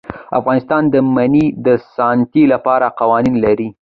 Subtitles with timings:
[0.39, 3.69] افغانستان د منی د ساتنې لپاره قوانین لري.